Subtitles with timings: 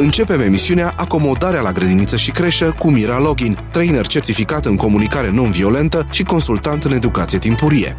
[0.00, 6.06] Începem emisiunea Acomodarea la grădiniță și creșă cu Mira Login, trainer certificat în comunicare non-violentă
[6.10, 7.94] și consultant în educație timpurie.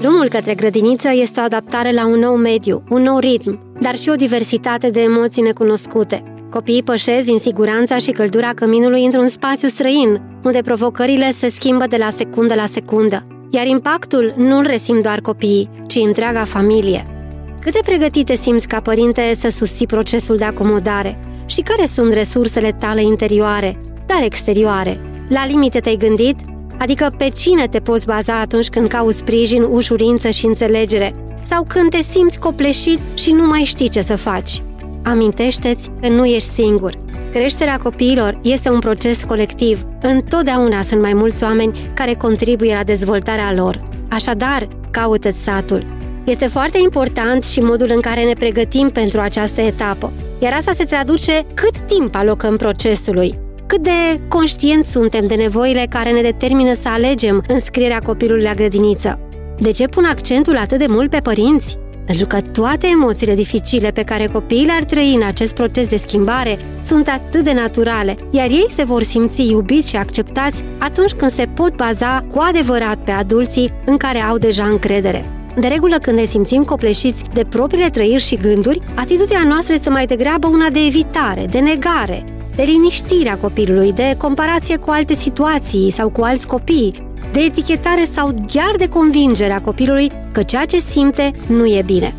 [0.00, 4.08] Drumul către grădiniță este o adaptare la un nou mediu, un nou ritm, dar și
[4.08, 6.22] o diversitate de emoții necunoscute.
[6.50, 11.96] Copiii pășesc din siguranța și căldura căminului într-un spațiu străin, unde provocările se schimbă de
[11.96, 17.21] la secundă la secundă, iar impactul nu îl resimt doar copiii, ci întreaga familie.
[17.62, 21.18] Cât de pregătite simți ca părinte să susții procesul de acomodare?
[21.46, 25.00] Și care sunt resursele tale interioare, dar exterioare?
[25.28, 26.36] La limite te-ai gândit?
[26.78, 31.14] Adică pe cine te poți baza atunci când cauți sprijin, ușurință și înțelegere?
[31.48, 34.62] Sau când te simți copleșit și nu mai știi ce să faci?
[35.02, 36.94] Amintește-ți că nu ești singur.
[37.32, 39.86] Creșterea copiilor este un proces colectiv.
[40.00, 43.88] Întotdeauna sunt mai mulți oameni care contribuie la dezvoltarea lor.
[44.08, 46.01] Așadar, caută-ți satul.
[46.24, 50.12] Este foarte important și modul în care ne pregătim pentru această etapă.
[50.38, 56.12] Iar asta se traduce cât timp alocăm procesului, cât de conștienți suntem de nevoile care
[56.12, 59.18] ne determină să alegem înscrierea copilului la grădiniță.
[59.58, 61.78] De ce pun accentul atât de mult pe părinți?
[62.06, 66.58] Pentru că toate emoțiile dificile pe care copiii le-ar trăi în acest proces de schimbare
[66.84, 71.48] sunt atât de naturale, iar ei se vor simți iubiți și acceptați atunci când se
[71.54, 75.41] pot baza cu adevărat pe adulții în care au deja încredere.
[75.56, 80.06] De regulă, când ne simțim copleșiți de propriile trăiri și gânduri, atitudinea noastră este mai
[80.06, 82.24] degrabă una de evitare, de negare,
[82.56, 88.34] de liniștirea copilului, de comparație cu alte situații sau cu alți copii, de etichetare sau
[88.46, 92.14] chiar de convingerea copilului că ceea ce simte nu e bine.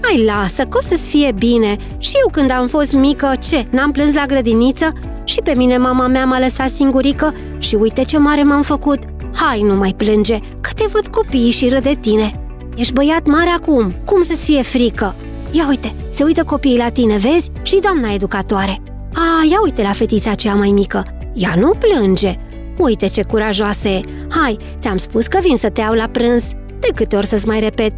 [0.00, 1.76] Hai, lasă, că o să-ți fie bine.
[1.98, 4.92] Și eu când am fost mică, ce, n-am plâns la grădiniță?
[5.24, 8.98] Și pe mine mama mea m-a lăsat singurică și uite ce mare m-am făcut.
[9.34, 12.45] Hai, nu mai plânge, că te văd copiii și râd de tine.
[12.76, 15.14] Ești băiat mare acum, cum să-ți fie frică?
[15.50, 17.50] Ia uite, se uită copiii la tine, vezi?
[17.62, 18.82] Și doamna educatoare.
[19.14, 21.04] A, ia uite la fetița cea mai mică.
[21.34, 22.38] Ea nu plânge.
[22.78, 24.00] Uite ce curajoasă e.
[24.28, 26.44] Hai, ți-am spus că vin să te iau la prânz.
[26.80, 27.92] De câte ori să-ți mai repet?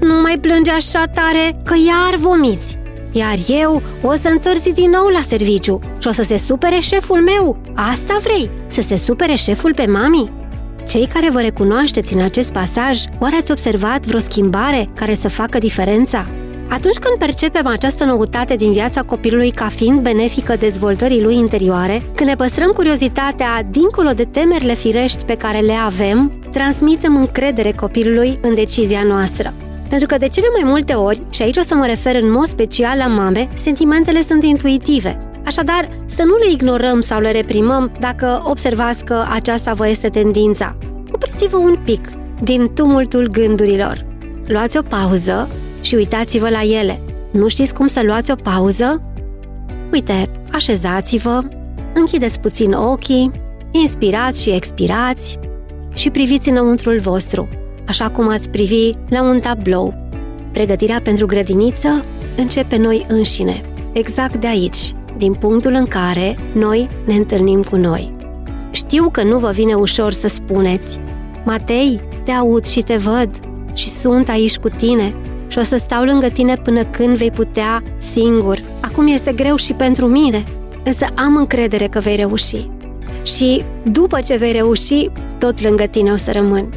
[0.00, 2.78] Nu mai plânge așa tare, că iar vomiți.
[3.12, 7.20] Iar eu o să întârzi din nou la serviciu și o să se supere șeful
[7.20, 7.56] meu.
[7.74, 8.50] Asta vrei?
[8.66, 10.30] Să se supere șeful pe mami?
[10.88, 15.58] Cei care vă recunoașteți în acest pasaj, oare ați observat vreo schimbare care să facă
[15.58, 16.26] diferența?
[16.68, 22.28] Atunci când percepem această noutate din viața copilului ca fiind benefică dezvoltării lui interioare, când
[22.28, 28.54] ne păstrăm curiozitatea dincolo de temerile firești pe care le avem, transmitem încredere copilului în
[28.54, 29.52] decizia noastră.
[29.88, 32.46] Pentru că de cele mai multe ori, și aici o să mă refer în mod
[32.46, 35.18] special la mame, sentimentele sunt intuitive.
[35.44, 40.76] Așadar, să nu le ignorăm sau le reprimăm dacă observați că aceasta vă este tendința.
[41.12, 42.08] Opriți-vă un pic
[42.42, 44.04] din tumultul gândurilor.
[44.46, 45.48] Luați o pauză
[45.80, 47.00] și uitați-vă la ele.
[47.30, 49.02] Nu știți cum să luați o pauză?
[49.92, 51.40] Uite, așezați-vă,
[51.94, 53.30] închideți puțin ochii,
[53.70, 55.38] inspirați și expirați
[55.94, 57.48] și priviți înăuntrul vostru,
[57.86, 59.94] așa cum ați privi la un tablou.
[60.52, 62.04] Pregătirea pentru grădiniță
[62.36, 63.60] începe noi înșine,
[63.92, 68.12] exact de aici, din punctul în care noi ne întâlnim cu noi.
[68.70, 70.98] Știu că nu vă vine ușor să spuneți,
[71.44, 73.30] Matei, te aud și te văd
[73.74, 75.14] și sunt aici cu tine
[75.48, 78.62] și o să stau lângă tine până când vei putea singur.
[78.80, 80.44] Acum este greu și pentru mine,
[80.84, 82.68] însă am încredere că vei reuși.
[83.22, 85.08] Și după ce vei reuși,
[85.38, 86.68] tot lângă tine o să rămân.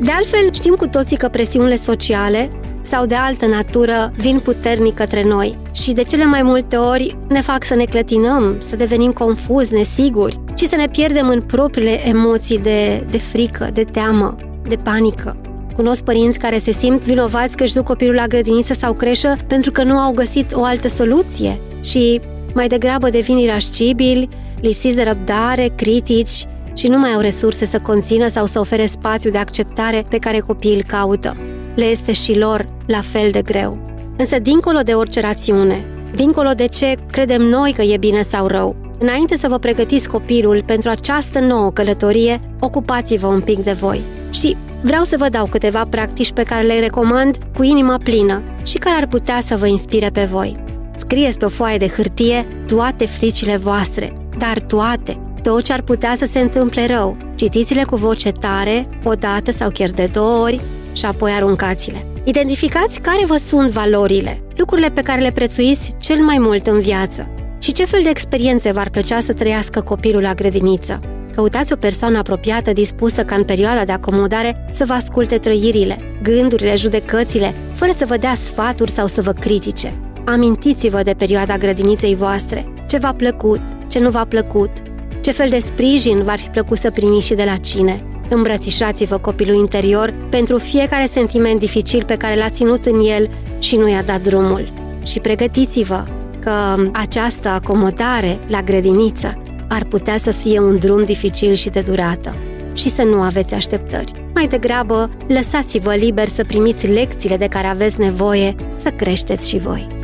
[0.00, 2.50] De altfel, știm cu toții că presiunile sociale
[2.82, 7.40] sau de altă natură vin puternic către noi și de cele mai multe ori ne
[7.40, 12.58] fac să ne clătinăm, să devenim confuzi, nesiguri și să ne pierdem în propriile emoții
[12.58, 14.36] de, de frică, de teamă,
[14.68, 15.36] de panică.
[15.76, 19.70] Cunosc părinți care se simt vinovați că își duc copilul la grădiniță sau creșă pentru
[19.70, 22.20] că nu au găsit o altă soluție și
[22.54, 24.28] mai degrabă devin irascibili,
[24.60, 29.30] lipsiți de răbdare, critici și nu mai au resurse să conțină sau să ofere spațiu
[29.30, 31.36] de acceptare pe care copiii îl caută.
[31.74, 33.78] Le este și lor la fel de greu.
[34.16, 35.84] Însă, dincolo de orice rațiune,
[36.14, 40.62] dincolo de ce credem noi că e bine sau rău, înainte să vă pregătiți copilul
[40.66, 44.00] pentru această nouă călătorie, ocupați-vă un pic de voi.
[44.30, 48.78] Și vreau să vă dau câteva practici pe care le recomand cu inima plină și
[48.78, 50.56] care ar putea să vă inspire pe voi.
[50.98, 56.14] Scrieți pe o foaie de hârtie toate fricile voastre, dar toate, tot ce ar putea
[56.14, 57.16] să se întâmple rău.
[57.34, 60.60] Citiți-le cu voce tare, o dată sau chiar de două ori
[60.92, 62.06] și apoi aruncați-le.
[62.24, 67.28] Identificați care vă sunt valorile, lucrurile pe care le prețuiți cel mai mult în viață
[67.58, 71.00] și ce fel de experiențe v-ar plăcea să trăiască copilul la grădiniță.
[71.34, 76.76] Căutați o persoană apropiată dispusă ca în perioada de acomodare să vă asculte trăirile, gândurile,
[76.76, 79.92] judecățile, fără să vă dea sfaturi sau să vă critique.
[80.24, 84.70] Amintiți-vă de perioada grădiniței voastre, ce v-a plăcut, ce nu v-a plăcut,
[85.20, 88.02] ce fel de sprijin v-ar fi plăcut să primiți și de la cine.
[88.34, 93.88] Îmbrățișați-vă copilul interior pentru fiecare sentiment dificil pe care l-a ținut în el și nu
[93.88, 94.72] i-a dat drumul.
[95.04, 96.04] Și pregătiți-vă
[96.38, 96.50] că
[96.92, 102.34] această acomodare la grădiniță ar putea să fie un drum dificil și de durată
[102.72, 104.12] și să nu aveți așteptări.
[104.34, 110.01] Mai degrabă, lăsați-vă liber să primiți lecțiile de care aveți nevoie să creșteți și voi.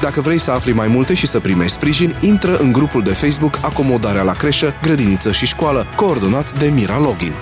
[0.00, 3.58] Dacă vrei să afli mai multe și să primești sprijin, intră în grupul de Facebook
[3.62, 7.32] Acomodarea la creșă, grădiniță și școală, coordonat de Mira Login.